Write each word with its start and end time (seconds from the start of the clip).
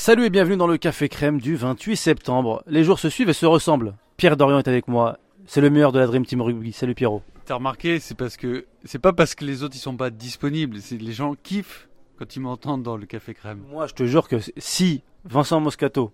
Salut 0.00 0.26
et 0.26 0.30
bienvenue 0.30 0.56
dans 0.56 0.68
le 0.68 0.78
Café 0.78 1.08
Crème 1.08 1.40
du 1.40 1.56
28 1.56 1.96
septembre. 1.96 2.62
Les 2.68 2.84
jours 2.84 3.00
se 3.00 3.10
suivent 3.10 3.30
et 3.30 3.34
se 3.34 3.46
ressemblent. 3.46 3.96
Pierre 4.16 4.36
Dorian 4.36 4.58
est 4.58 4.68
avec 4.68 4.86
moi. 4.86 5.18
C'est 5.44 5.60
le 5.60 5.70
meilleur 5.70 5.90
de 5.90 5.98
la 5.98 6.06
Dream 6.06 6.24
Team 6.24 6.40
Rugby. 6.40 6.72
Salut 6.72 6.94
Pierrot. 6.94 7.20
T'as 7.46 7.56
remarqué, 7.56 7.98
c'est 7.98 8.16
parce 8.16 8.36
que 8.36 8.66
c'est 8.84 9.00
pas 9.00 9.12
parce 9.12 9.34
que 9.34 9.44
les 9.44 9.64
autres 9.64 9.74
ils 9.74 9.80
sont 9.80 9.96
pas 9.96 10.10
disponibles, 10.10 10.80
c'est 10.80 10.98
les 10.98 11.12
gens 11.12 11.34
kiffent 11.42 11.88
quand 12.16 12.36
ils 12.36 12.40
m'entendent 12.40 12.84
dans 12.84 12.96
le 12.96 13.06
Café 13.06 13.34
Crème. 13.34 13.64
Moi, 13.68 13.88
je 13.88 13.94
te 13.94 14.04
jure 14.04 14.28
que 14.28 14.36
si 14.56 15.02
Vincent 15.24 15.58
Moscato, 15.58 16.12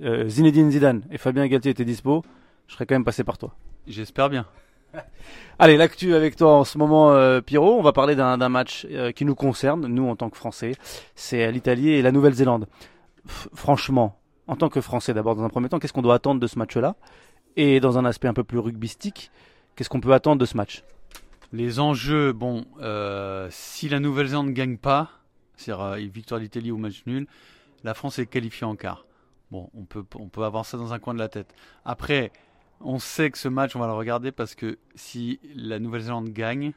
euh, 0.00 0.26
Zinedine 0.26 0.70
Zidane 0.70 1.02
et 1.10 1.18
Fabien 1.18 1.46
Galtier 1.48 1.72
étaient 1.72 1.84
dispo, 1.84 2.24
je 2.66 2.72
serais 2.76 2.86
quand 2.86 2.94
même 2.94 3.04
passé 3.04 3.24
par 3.24 3.36
toi. 3.36 3.54
J'espère 3.86 4.30
bien. 4.30 4.46
Allez, 5.58 5.76
l'actu 5.76 6.14
avec 6.14 6.34
toi 6.36 6.54
en 6.54 6.64
ce 6.64 6.78
moment, 6.78 7.12
euh, 7.12 7.42
Pierrot. 7.42 7.78
On 7.78 7.82
va 7.82 7.92
parler 7.92 8.16
d'un 8.16 8.48
match 8.48 8.86
euh, 8.90 9.12
qui 9.12 9.26
nous 9.26 9.34
concerne, 9.34 9.86
nous 9.86 10.08
en 10.08 10.16
tant 10.16 10.30
que 10.30 10.38
Français. 10.38 10.72
C'est 11.14 11.52
l'Italie 11.52 11.90
et 11.90 12.00
la 12.00 12.10
Nouvelle-Zélande. 12.10 12.66
Franchement, 13.28 14.18
en 14.46 14.56
tant 14.56 14.68
que 14.68 14.80
Français, 14.80 15.14
d'abord 15.14 15.36
dans 15.36 15.44
un 15.44 15.48
premier 15.48 15.68
temps, 15.68 15.78
qu'est-ce 15.78 15.92
qu'on 15.92 16.02
doit 16.02 16.14
attendre 16.14 16.40
de 16.40 16.46
ce 16.46 16.58
match-là? 16.58 16.96
Et 17.56 17.80
dans 17.80 17.98
un 17.98 18.04
aspect 18.04 18.28
un 18.28 18.34
peu 18.34 18.44
plus 18.44 18.58
rugbystique, 18.58 19.30
qu'est-ce 19.76 19.88
qu'on 19.88 20.00
peut 20.00 20.12
attendre 20.12 20.40
de 20.40 20.46
ce 20.46 20.56
match? 20.56 20.84
Les 21.52 21.80
enjeux, 21.80 22.32
bon, 22.32 22.64
euh, 22.80 23.48
si 23.50 23.88
la 23.88 24.00
Nouvelle-Zélande 24.00 24.48
ne 24.48 24.52
gagne 24.52 24.76
pas, 24.76 25.10
c'est-à-dire 25.56 25.84
euh, 25.84 25.96
victoire 25.96 26.40
d'Italie 26.40 26.70
ou 26.70 26.78
match 26.78 27.02
nul, 27.06 27.26
la 27.84 27.94
France 27.94 28.18
est 28.18 28.26
qualifiée 28.26 28.66
en 28.66 28.76
quart. 28.76 29.06
Bon, 29.50 29.70
on 29.74 29.84
peut 29.84 30.44
avoir 30.44 30.66
ça 30.66 30.76
dans 30.76 30.92
un 30.92 30.98
coin 30.98 31.14
de 31.14 31.18
la 31.18 31.28
tête. 31.28 31.54
Après, 31.84 32.32
on 32.80 32.98
sait 32.98 33.30
que 33.30 33.38
ce 33.38 33.48
match, 33.48 33.74
on 33.76 33.78
va 33.78 33.86
le 33.86 33.94
regarder 33.94 34.30
parce 34.30 34.54
que 34.54 34.78
si 34.94 35.40
la 35.54 35.78
Nouvelle-Zélande 35.78 36.28
gagne, 36.30 36.72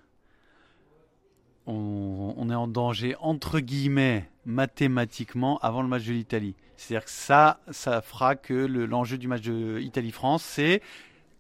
on, 1.67 2.49
est 2.49 2.55
en 2.55 2.67
danger, 2.67 3.15
entre 3.19 3.59
guillemets, 3.59 4.29
mathématiquement, 4.45 5.57
avant 5.59 5.81
le 5.81 5.87
match 5.87 6.05
de 6.05 6.13
l'Italie. 6.13 6.55
C'est-à-dire 6.75 7.05
que 7.05 7.11
ça, 7.11 7.59
ça 7.69 8.01
fera 8.01 8.35
que 8.35 8.53
le- 8.53 8.85
l'enjeu 8.85 9.17
du 9.17 9.27
match 9.27 9.41
de 9.41 9.79
Italie-France, 9.79 10.43
c'est 10.43 10.81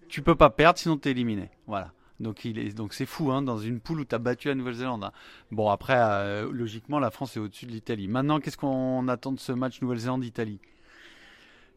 tu 0.07 0.21
peux 0.21 0.35
pas 0.35 0.49
perdre, 0.49 0.77
sinon 0.77 0.97
tu 0.97 1.07
es 1.07 1.11
éliminé. 1.11 1.49
Voilà. 1.67 1.91
Donc 2.19 2.45
il 2.45 2.75
donc 2.75 2.93
c'est 2.93 3.07
fou 3.07 3.31
hein, 3.31 3.41
dans 3.41 3.57
une 3.57 3.79
poule 3.79 4.01
où 4.01 4.05
tu 4.05 4.13
as 4.13 4.19
battu 4.19 4.49
la 4.49 4.55
Nouvelle-Zélande. 4.55 5.03
hein. 5.05 5.11
Bon 5.51 5.69
après 5.71 5.95
euh, 5.97 6.51
logiquement 6.51 6.99
la 6.99 7.09
France 7.09 7.35
est 7.35 7.39
au-dessus 7.39 7.65
de 7.65 7.71
l'Italie. 7.71 8.07
Maintenant 8.07 8.39
qu'est-ce 8.39 8.57
qu'on 8.57 9.07
attend 9.07 9.31
de 9.31 9.39
ce 9.39 9.51
match 9.51 9.81
Nouvelle-Zélande-Italie? 9.81 10.59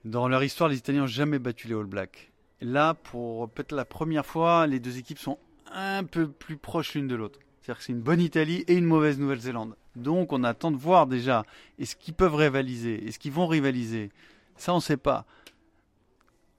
Dans 0.04 0.28
leur 0.28 0.44
histoire 0.44 0.68
les 0.68 0.76
Italiens 0.76 1.02
n'ont 1.02 1.06
jamais 1.06 1.38
battu 1.38 1.66
les 1.68 1.74
All 1.74 1.86
Blacks. 1.86 2.30
Là 2.60 2.92
pour 2.92 3.48
peut-être 3.48 3.72
la 3.72 3.86
première 3.86 4.26
fois 4.26 4.66
les 4.66 4.80
deux 4.80 4.98
équipes 4.98 5.18
sont 5.18 5.38
un 5.72 6.04
peu 6.04 6.28
plus 6.28 6.58
proches 6.58 6.92
l'une 6.94 7.08
de 7.08 7.14
l'autre. 7.14 7.38
C'est-à-dire 7.64 7.78
que 7.78 7.84
c'est 7.84 7.92
une 7.92 8.02
bonne 8.02 8.20
Italie 8.20 8.62
et 8.68 8.74
une 8.74 8.84
mauvaise 8.84 9.18
Nouvelle-Zélande. 9.18 9.74
Donc 9.96 10.34
on 10.34 10.44
attend 10.44 10.70
de 10.70 10.76
voir 10.76 11.06
déjà 11.06 11.46
est-ce 11.78 11.96
qu'ils 11.96 12.12
peuvent 12.12 12.34
rivaliser, 12.34 13.06
est-ce 13.06 13.18
qu'ils 13.18 13.32
vont 13.32 13.46
rivaliser. 13.46 14.10
Ça 14.58 14.74
on 14.74 14.80
sait 14.80 14.98
pas. 14.98 15.24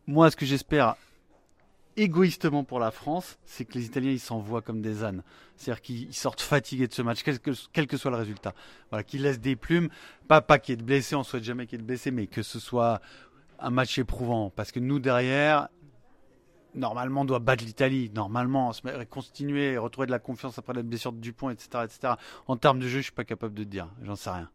Moi 0.07 0.31
ce 0.31 0.35
que 0.35 0.47
j'espère 0.47 0.95
égoïstement 1.95 2.63
pour 2.63 2.79
la 2.79 2.89
France, 2.89 3.37
c'est 3.45 3.65
que 3.65 3.75
les 3.75 3.85
Italiens 3.85 4.09
ils 4.09 4.19
s'envoient 4.19 4.63
comme 4.63 4.81
des 4.81 5.03
ânes. 5.03 5.21
C'est-à-dire 5.57 5.83
qu'ils 5.83 6.01
ils 6.05 6.15
sortent 6.15 6.41
fatigués 6.41 6.87
de 6.87 6.93
ce 6.93 7.03
match, 7.03 7.21
quel 7.21 7.39
que, 7.87 7.97
soit 7.97 8.09
le 8.11 8.17
résultat. 8.17 8.55
Voilà, 8.89 9.03
qu'ils 9.03 9.21
laissent 9.21 9.39
des 9.39 9.55
plumes, 9.55 9.89
pas, 10.27 10.41
pas 10.41 10.57
qu'il 10.57 10.71
y 10.71 10.73
ait 10.73 10.77
de 10.77 10.83
blessés, 10.83 11.15
on 11.15 11.23
souhaite 11.23 11.43
jamais 11.43 11.67
qu'il 11.67 11.77
y 11.77 11.81
ait 11.83 11.85
blessés, 11.85 12.09
mais 12.09 12.25
que 12.25 12.41
ce 12.41 12.59
soit 12.59 12.99
un 13.59 13.69
match 13.69 13.99
éprouvant. 13.99 14.49
Parce 14.49 14.71
que 14.71 14.79
nous 14.79 14.97
derrière, 14.97 15.69
normalement 16.75 17.21
on 17.21 17.25
doit 17.25 17.39
battre 17.39 17.63
l'Italie, 17.63 18.11
normalement, 18.13 18.71
continuer, 19.09 19.77
retrouver 19.77 20.07
de 20.07 20.11
la 20.11 20.19
confiance 20.19 20.57
après 20.57 20.73
la 20.73 20.83
blessure 20.83 21.11
de 21.11 21.19
Dupont, 21.19 21.49
etc., 21.49 21.83
etc. 21.83 22.13
En 22.47 22.57
termes 22.57 22.79
de 22.79 22.87
jeu, 22.87 22.99
je 22.99 23.03
suis 23.03 23.11
pas 23.11 23.25
capable 23.25 23.53
de 23.53 23.63
te 23.63 23.69
dire, 23.69 23.87
j'en 24.03 24.15
sais 24.15 24.29
rien. 24.29 24.49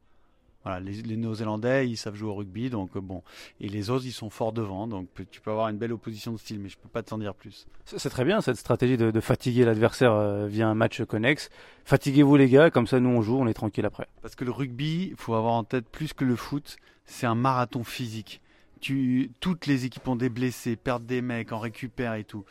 Voilà, 0.63 0.79
les, 0.79 0.93
les 1.01 1.17
Néo-Zélandais, 1.17 1.89
ils 1.89 1.97
savent 1.97 2.15
jouer 2.15 2.29
au 2.29 2.35
rugby, 2.35 2.69
donc 2.69 2.91
euh, 2.95 3.01
bon. 3.01 3.23
Et 3.61 3.69
les 3.69 3.89
autres, 3.89 4.05
ils 4.05 4.13
sont 4.13 4.29
forts 4.29 4.53
devant, 4.53 4.87
donc 4.87 5.09
tu 5.31 5.41
peux 5.41 5.51
avoir 5.51 5.69
une 5.69 5.79
belle 5.79 5.93
opposition 5.93 6.33
de 6.33 6.37
style, 6.37 6.61
mais 6.61 6.69
je 6.69 6.77
peux 6.77 6.89
pas 6.89 7.03
t'en 7.03 7.17
dire 7.17 7.35
plus. 7.35 7.67
C'est 7.87 8.11
très 8.11 8.27
bien 8.27 8.43
cette 8.43 8.57
stratégie 8.57 8.99
de, 8.99 9.11
de 9.11 9.21
fatiguer 9.21 9.65
l'adversaire 9.65 10.13
euh, 10.13 10.47
via 10.47 10.69
un 10.69 10.75
match 10.75 11.03
connexe. 11.05 11.49
Fatiguez-vous 11.87 12.37
les 12.37 12.51
gars, 12.51 12.71
comme 12.71 12.87
ça 12.87 13.01
nous 13.01 13.09
on 13.09 13.23
joue, 13.23 13.39
on 13.39 13.47
est 13.47 13.55
tranquille 13.55 13.87
après. 13.87 14.07
Parce 14.21 14.35
que 14.35 14.45
le 14.45 14.51
rugby, 14.51 15.09
il 15.13 15.17
faut 15.17 15.35
avoir 15.35 15.55
en 15.55 15.65
tête 15.65 15.89
plus 15.89 16.13
que 16.13 16.27
le 16.27 16.37
foot, 16.37 16.77
c'est 17.07 17.27
un 17.27 17.35
marathon 17.35 17.83
physique. 17.83 18.43
Toutes 18.81 19.67
les 19.67 19.85
équipes 19.85 20.09
ont 20.09 20.17
des 20.17 20.29
blessés, 20.29 20.77
perdent 20.77 21.07
des 21.07 21.23
mecs, 21.23 21.53
en 21.53 21.59
récupèrent 21.59 22.15
et 22.15 22.25
tout. 22.25 22.45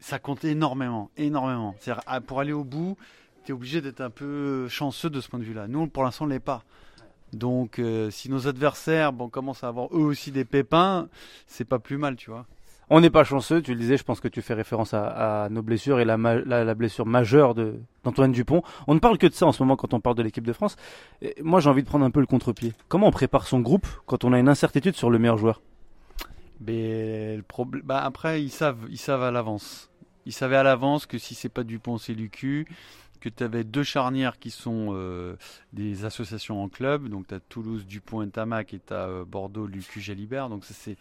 Ça 0.00 0.18
compte 0.18 0.44
énormément, 0.44 1.10
énormément. 1.16 1.74
C'est-à-dire, 1.78 2.02
ah, 2.06 2.20
pour 2.20 2.40
aller 2.40 2.52
au 2.52 2.64
bout, 2.64 2.96
tu 3.44 3.52
es 3.52 3.54
obligé 3.54 3.80
d'être 3.80 4.00
un 4.00 4.10
peu 4.10 4.68
chanceux 4.68 5.10
de 5.10 5.20
ce 5.20 5.28
point 5.28 5.38
de 5.38 5.44
vue-là. 5.44 5.68
Nous, 5.68 5.86
pour 5.86 6.02
l'instant, 6.02 6.24
on 6.24 6.28
l'est 6.28 6.40
pas. 6.40 6.64
Donc, 7.32 7.78
euh, 7.78 8.10
si 8.10 8.30
nos 8.30 8.46
adversaires 8.48 9.12
commencent 9.30 9.64
à 9.64 9.68
avoir 9.68 9.88
eux 9.92 10.04
aussi 10.04 10.30
des 10.30 10.44
pépins, 10.44 11.08
c'est 11.46 11.64
pas 11.64 11.78
plus 11.78 11.98
mal, 11.98 12.16
tu 12.16 12.30
vois. 12.30 12.46
On 12.90 13.00
n'est 13.00 13.10
pas 13.10 13.24
chanceux, 13.24 13.62
tu 13.62 13.72
le 13.72 13.80
disais, 13.80 13.96
je 13.96 14.04
pense 14.04 14.20
que 14.20 14.28
tu 14.28 14.42
fais 14.42 14.52
référence 14.52 14.92
à, 14.92 15.48
nos 15.50 15.62
blessures 15.62 16.00
et 16.00 16.04
la, 16.04 16.16
la, 16.16 16.74
blessure 16.74 17.06
majeure 17.06 17.54
d'Antoine 17.54 18.30
Dupont. 18.30 18.62
On 18.86 18.94
ne 18.94 18.98
parle 18.98 19.16
que 19.16 19.26
de 19.26 19.32
ça 19.32 19.46
en 19.46 19.52
ce 19.52 19.62
moment 19.62 19.76
quand 19.76 19.94
on 19.94 20.00
parle 20.00 20.16
de 20.16 20.22
l'équipe 20.22 20.46
de 20.46 20.52
France. 20.52 20.76
Et 21.22 21.34
moi 21.42 21.60
j'ai 21.60 21.70
envie 21.70 21.82
de 21.82 21.88
prendre 21.88 22.04
un 22.04 22.10
peu 22.10 22.20
le 22.20 22.26
contre-pied. 22.26 22.74
Comment 22.88 23.06
on 23.06 23.10
prépare 23.10 23.46
son 23.46 23.60
groupe 23.60 23.86
quand 24.04 24.24
on 24.24 24.34
a 24.34 24.38
une 24.38 24.50
incertitude 24.50 24.96
sur 24.96 25.08
le 25.08 25.18
meilleur 25.18 25.38
joueur? 25.38 25.62
Mais 26.60 27.36
le 27.36 27.42
problème, 27.42 27.82
bah 27.84 28.02
après, 28.02 28.42
ils 28.42 28.50
savent, 28.50 28.86
ils 28.90 28.98
savent 28.98 29.22
à 29.22 29.30
l'avance. 29.30 29.90
Ils 30.26 30.32
savaient 30.32 30.56
à 30.56 30.62
l'avance 30.62 31.06
que 31.06 31.18
si 31.18 31.34
c'est 31.34 31.48
pas 31.48 31.64
Dupont, 31.64 31.98
c'est 31.98 32.14
Lucu. 32.14 32.66
Que 33.20 33.28
tu 33.28 33.42
avais 33.42 33.64
deux 33.64 33.82
charnières 33.82 34.38
qui 34.38 34.50
sont 34.50 34.90
euh, 34.92 35.36
des 35.72 36.04
associations 36.04 36.62
en 36.62 36.68
club. 36.68 37.08
Donc 37.08 37.26
tu 37.28 37.34
as 37.34 37.40
Toulouse, 37.40 37.86
Dupont 37.86 38.22
et 38.22 38.28
Tamac 38.28 38.74
et 38.74 38.80
tu 38.86 38.92
as 38.92 39.24
Bordeaux, 39.24 39.66
Lucu, 39.66 40.00
Jalibert. 40.00 40.48
Donc 40.48 40.64
c'est, 40.64 40.96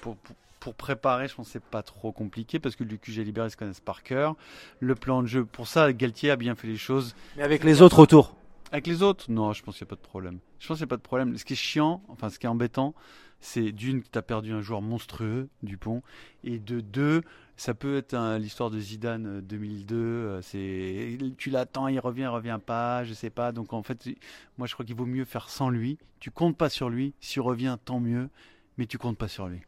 pour, 0.00 0.16
pour, 0.58 0.74
préparer, 0.74 1.28
je 1.28 1.34
pense 1.34 1.48
c'est 1.48 1.62
pas 1.62 1.82
trop 1.82 2.12
compliqué 2.12 2.58
parce 2.58 2.76
que 2.76 2.84
Lucu, 2.84 3.12
Jalibert, 3.12 3.46
ils 3.46 3.50
se 3.50 3.56
connaissent 3.56 3.80
par 3.80 4.02
cœur. 4.02 4.36
Le 4.80 4.94
plan 4.94 5.22
de 5.22 5.26
jeu, 5.26 5.44
pour 5.44 5.68
ça, 5.68 5.92
Galtier 5.92 6.30
a 6.30 6.36
bien 6.36 6.54
fait 6.54 6.66
les 6.66 6.78
choses. 6.78 7.14
Mais 7.36 7.42
avec 7.42 7.62
les 7.62 7.82
autres 7.82 7.98
autour. 7.98 8.34
Avec 8.74 8.88
les 8.88 9.04
autres 9.04 9.30
Non, 9.30 9.52
je 9.52 9.62
pense 9.62 9.78
qu'il 9.78 9.84
n'y 9.84 9.88
a 9.90 9.94
pas 9.94 10.02
de 10.02 10.08
problème. 10.08 10.40
Je 10.58 10.66
pense 10.66 10.78
qu'il 10.78 10.84
n'y 10.84 10.88
a 10.88 10.90
pas 10.90 10.96
de 10.96 11.02
problème. 11.02 11.38
Ce 11.38 11.44
qui 11.44 11.52
est 11.52 11.56
chiant, 11.56 12.02
enfin 12.08 12.28
ce 12.28 12.40
qui 12.40 12.46
est 12.46 12.48
embêtant, 12.48 12.92
c'est 13.38 13.70
d'une 13.70 14.02
que 14.02 14.08
tu 14.10 14.18
as 14.18 14.22
perdu 14.22 14.52
un 14.52 14.62
joueur 14.62 14.82
monstrueux, 14.82 15.48
Dupont, 15.62 16.02
et 16.42 16.58
de 16.58 16.80
deux, 16.80 17.22
ça 17.56 17.72
peut 17.74 17.98
être 17.98 18.14
hein, 18.14 18.36
l'histoire 18.36 18.70
de 18.70 18.80
Zidane 18.80 19.26
euh, 19.38 19.40
2002. 19.42 19.94
euh, 19.96 20.42
c'est 20.42 21.16
tu 21.38 21.50
l'attends, 21.50 21.86
il 21.86 22.00
revient, 22.00 22.22
il 22.22 22.26
revient 22.26 22.58
pas, 22.66 23.04
je 23.04 23.14
sais 23.14 23.30
pas. 23.30 23.52
Donc 23.52 23.72
en 23.72 23.84
fait, 23.84 24.08
moi 24.58 24.66
je 24.66 24.74
crois 24.74 24.84
qu'il 24.84 24.96
vaut 24.96 25.06
mieux 25.06 25.24
faire 25.24 25.50
sans 25.50 25.70
lui. 25.70 25.96
Tu 26.18 26.32
comptes 26.32 26.56
pas 26.56 26.68
sur 26.68 26.90
lui. 26.90 27.14
S'il 27.20 27.42
revient, 27.42 27.78
tant 27.84 28.00
mieux, 28.00 28.28
mais 28.76 28.86
tu 28.86 28.98
comptes 28.98 29.18
pas 29.18 29.28
sur 29.28 29.46
lui. 29.46 29.60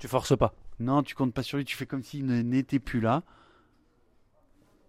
Tu 0.00 0.06
forces 0.06 0.36
pas. 0.36 0.52
Non, 0.80 1.02
tu 1.02 1.14
comptes 1.14 1.32
pas 1.32 1.42
sur 1.42 1.56
lui, 1.56 1.64
tu 1.64 1.76
fais 1.76 1.86
comme 1.86 2.02
s'il 2.02 2.26
n'était 2.26 2.78
plus 2.78 3.00
là. 3.00 3.22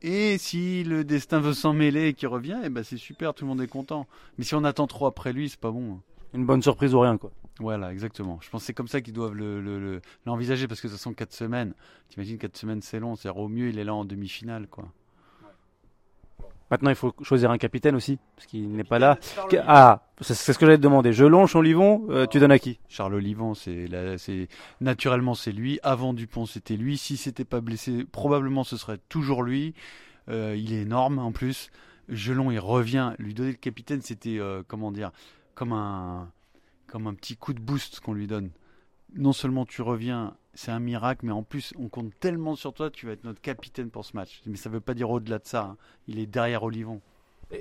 Et 0.02 0.38
si 0.38 0.84
le 0.84 1.04
destin 1.04 1.40
veut 1.40 1.54
s'en 1.54 1.74
mêler 1.74 2.08
et 2.08 2.14
qu'il 2.14 2.30
revient, 2.30 2.60
eh 2.64 2.70
ben 2.70 2.84
c'est 2.84 2.98
super, 2.98 3.34
tout 3.34 3.44
le 3.44 3.50
monde 3.50 3.62
est 3.62 3.68
content. 3.68 4.08
Mais 4.38 4.44
si 4.46 4.56
on 4.56 4.64
attend 4.64 4.88
trop 4.88 5.06
après 5.08 5.34
lui, 5.34 5.50
c'est 5.50 5.60
pas 5.60 5.72
bon. 5.72 6.00
Une 6.34 6.46
bonne 6.46 6.62
surprise 6.62 6.94
ou 6.94 7.00
rien 7.02 7.18
quoi. 7.18 7.32
Voilà, 7.60 7.92
exactement. 7.92 8.40
Je 8.42 8.50
pense 8.50 8.62
que 8.62 8.68
c'est 8.68 8.74
comme 8.74 8.88
ça 8.88 9.02
qu'ils 9.02 9.14
doivent 9.14 9.36
le- 9.36 9.59
le- 9.59 9.80
le- 9.80 10.02
l'envisager 10.26 10.68
parce 10.70 10.80
que 10.80 10.88
ce 10.88 10.96
sont 10.96 11.14
4 11.14 11.34
semaines. 11.34 11.74
T'imagines 12.08 12.38
4 12.38 12.56
semaines 12.56 12.82
c'est 12.82 13.00
long, 13.00 13.16
c'est-à-dire 13.18 13.42
au 13.42 13.50
mieux 13.50 13.68
il 13.70 13.78
est 13.80 13.84
là 13.84 13.94
en 13.94 14.06
demi-finale 14.06 14.68
quoi. 14.68 14.88
Maintenant 16.72 16.90
il 16.90 16.96
faut 16.96 17.13
choisir 17.24 17.52
un 17.52 17.57
capitaine 17.57 17.96
aussi, 17.96 18.19
parce 18.35 18.46
qu'il 18.47 18.72
n'est 18.72 18.84
pas 18.84 19.00
là. 19.00 19.18
Ah, 19.66 20.03
c'est 20.22 20.34
ce 20.34 20.57
que 20.57 20.66
j'allais 20.66 20.78
te 20.78 20.84
demander. 20.84 21.13
Jelon, 21.13 21.47
Chanlivon, 21.47 22.06
euh, 22.09 22.25
tu 22.28 22.40
donnes 22.40 22.52
à 22.52 22.59
qui 22.59 22.80
Charles 22.88 23.16
Olivon, 23.16 23.53
c'est 23.53 23.88
naturellement 24.81 25.34
c'est 25.34 25.52
lui. 25.52 25.79
Avant 25.84 26.13
Dupont, 26.13 26.46
c'était 26.46 26.78
lui. 26.78 26.97
Si 26.97 27.18
c'était 27.18 27.46
pas 27.46 27.62
blessé, 27.62 28.06
probablement 28.06 28.63
ce 28.63 28.78
serait 28.78 29.00
toujours 29.09 29.44
lui. 29.44 29.74
Euh, 30.29 30.56
il 30.58 30.74
est 30.74 30.81
énorme 30.81 31.19
en 31.19 31.31
plus. 31.31 31.72
Gelon, 32.08 32.52
il 32.52 32.59
revient. 32.59 33.13
Lui 33.18 33.34
donner 33.34 33.52
le 33.52 33.58
capitaine, 33.58 34.02
c'était 34.02 34.40
euh, 34.40 34.62
comment 34.68 34.91
dire, 34.91 35.12
comme 35.56 35.74
un 35.74 36.31
comme 36.88 37.08
un 37.08 37.14
petit 37.14 37.38
coup 37.38 37.53
de 37.53 37.59
boost 37.59 37.99
qu'on 37.99 38.14
lui 38.14 38.28
donne. 38.28 38.49
Non 39.16 39.34
seulement 39.34 39.66
tu 39.66 39.82
reviens, 39.82 40.35
c'est 40.53 40.72
un 40.72 40.79
miracle, 40.79 41.26
mais 41.26 41.32
en 41.32 41.44
plus 41.44 41.73
on 41.78 41.90
compte 41.90 42.11
tellement 42.20 42.56
sur 42.56 42.73
toi, 42.73 42.90
tu 42.91 43.06
vas 43.08 43.14
être 43.14 43.23
notre 43.23 43.41
capitaine 43.41 43.90
pour 43.90 44.06
ce 44.06 44.16
match. 44.16 44.41
Mais 44.46 44.56
ça 44.58 44.70
veut 44.70 44.82
pas 44.82 44.94
dire 44.94 45.09
au-delà 45.09 45.40
de 45.40 45.46
ça. 45.47 45.64
hein. 45.64 45.78
Il 46.08 46.20
est 46.20 46.28
derrière 46.28 46.64
Olivon. 46.64 47.02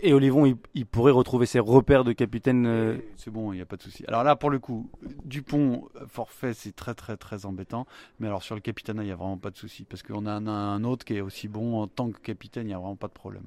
Et 0.02 0.12
Olivon, 0.12 0.44
il, 0.44 0.56
il 0.74 0.84
pourrait 0.84 1.12
retrouver 1.12 1.46
ses 1.46 1.60
repères 1.60 2.04
de 2.04 2.12
capitaine. 2.12 2.66
euh, 2.66 2.98
C'est 3.16 3.30
bon, 3.30 3.54
il 3.54 3.56
n'y 3.56 3.62
a 3.62 3.66
pas 3.66 3.76
de 3.78 3.82
souci. 3.82 4.04
Alors 4.06 4.22
là, 4.22 4.36
pour 4.36 4.50
le 4.50 4.58
coup, 4.58 4.90
Dupont, 5.24 5.88
forfait, 6.08 6.52
c'est 6.52 6.76
très 6.76 6.94
très 6.94 7.16
très 7.16 7.46
embêtant. 7.46 7.86
Mais 8.20 8.26
alors 8.26 8.42
sur 8.42 8.54
le 8.54 8.60
capitana, 8.60 9.02
il 9.02 9.06
n'y 9.06 9.12
a 9.12 9.16
vraiment 9.16 9.38
pas 9.38 9.50
de 9.50 9.56
souci. 9.56 9.84
Parce 9.84 10.02
qu'on 10.02 10.26
a 10.26 10.32
un, 10.32 10.46
un 10.46 10.84
autre 10.84 11.06
qui 11.06 11.14
est 11.14 11.22
aussi 11.22 11.48
bon 11.48 11.80
en 11.80 11.86
tant 11.86 12.10
que 12.10 12.20
capitaine, 12.20 12.64
il 12.66 12.68
n'y 12.68 12.74
a 12.74 12.78
vraiment 12.78 12.96
pas 12.96 13.08
de 13.08 13.14
problème. 13.14 13.44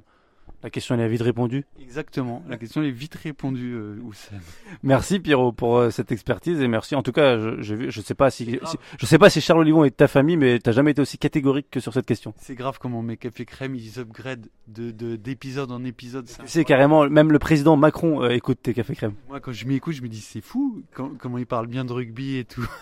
La 0.63 0.69
question 0.69 0.95
elle 0.95 1.01
est 1.01 1.07
vite 1.07 1.21
répondue. 1.21 1.65
Exactement. 1.81 2.43
La 2.47 2.57
question 2.57 2.83
est 2.83 2.91
vite 2.91 3.15
répondue, 3.15 3.73
euh, 3.73 3.97
Oussem. 4.03 4.39
Merci 4.83 5.19
Pierrot 5.19 5.51
pour 5.51 5.77
euh, 5.77 5.89
cette 5.89 6.11
expertise 6.11 6.61
et 6.61 6.67
merci. 6.67 6.95
En 6.95 7.01
tout 7.03 7.11
cas, 7.11 7.37
je, 7.39 7.61
je, 7.61 7.89
je 7.89 8.01
sais 8.01 8.13
pas 8.13 8.29
si, 8.29 8.45
si- 8.45 8.77
je 8.99 9.05
sais 9.05 9.17
pas 9.17 9.29
si 9.29 9.41
Charles 9.41 9.61
Olivon 9.61 9.83
est 9.83 9.89
de 9.89 9.95
ta 9.95 10.07
famille, 10.07 10.37
mais 10.37 10.59
t'as 10.59 10.71
jamais 10.71 10.91
été 10.91 11.01
aussi 11.01 11.17
catégorique 11.17 11.67
que 11.71 11.79
sur 11.79 11.93
cette 11.93 12.05
question. 12.05 12.33
C'est 12.37 12.55
grave 12.55 12.77
comment 12.79 13.01
mes 13.01 13.17
cafés 13.17 13.45
crème 13.45 13.75
ils 13.75 13.99
upgrade 13.99 14.47
de 14.67 14.91
de- 14.91 15.15
d'épisode 15.15 15.71
en 15.71 15.83
épisode. 15.83 16.27
C'est 16.45 16.63
carrément, 16.65 17.09
même 17.09 17.31
le 17.31 17.39
président 17.39 17.75
Macron 17.75 18.23
euh, 18.23 18.29
écoute 18.29 18.59
tes 18.61 18.73
cafés 18.73 18.95
crème. 18.95 19.13
Moi, 19.29 19.39
quand 19.39 19.51
je 19.51 19.65
m'y 19.65 19.75
écoute, 19.75 19.93
je 19.95 20.01
me 20.03 20.07
dis 20.09 20.21
c'est 20.21 20.41
fou 20.41 20.83
quand- 20.93 21.11
comment 21.17 21.37
il 21.39 21.47
parle 21.47 21.67
bien 21.67 21.85
de 21.85 21.93
rugby 21.93 22.37
et 22.37 22.45
tout. 22.45 22.65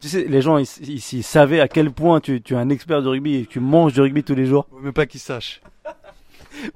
Tu 0.00 0.08
sais, 0.08 0.24
les 0.24 0.42
gens 0.42 0.58
ici, 0.58 1.22
savaient 1.22 1.60
à 1.60 1.68
quel 1.68 1.92
point 1.92 2.18
tu, 2.18 2.42
tu 2.42 2.54
es 2.54 2.56
un 2.56 2.70
expert 2.70 3.02
du 3.02 3.08
rugby 3.08 3.36
et 3.36 3.46
que 3.46 3.50
tu 3.52 3.60
manges 3.60 3.92
du 3.92 4.00
rugby 4.00 4.24
tous 4.24 4.34
les 4.34 4.44
jours. 4.44 4.66
Même 4.82 4.92
pas 4.92 5.06
qu'il 5.06 5.20
sache. 5.20 5.60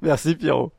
Merci 0.01 0.35
Pierrot. 0.35 0.71